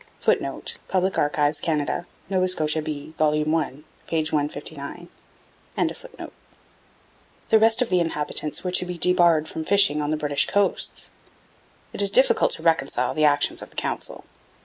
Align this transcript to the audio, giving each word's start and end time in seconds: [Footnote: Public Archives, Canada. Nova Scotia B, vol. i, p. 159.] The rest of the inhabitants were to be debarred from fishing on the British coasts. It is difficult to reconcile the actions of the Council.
[Footnote: 0.19 0.79
Public 0.87 1.19
Archives, 1.19 1.59
Canada. 1.61 2.07
Nova 2.27 2.47
Scotia 2.47 2.81
B, 2.81 3.13
vol. 3.19 3.35
i, 3.35 3.71
p. 4.07 4.23
159.] 4.31 5.09
The 7.49 7.59
rest 7.59 7.83
of 7.83 7.89
the 7.89 7.99
inhabitants 7.99 8.63
were 8.63 8.71
to 8.71 8.85
be 8.87 8.97
debarred 8.97 9.47
from 9.47 9.63
fishing 9.63 10.01
on 10.01 10.09
the 10.09 10.17
British 10.17 10.47
coasts. 10.47 11.11
It 11.93 12.01
is 12.01 12.09
difficult 12.09 12.49
to 12.53 12.63
reconcile 12.63 13.13
the 13.13 13.25
actions 13.25 13.61
of 13.61 13.69
the 13.69 13.75
Council. 13.75 14.25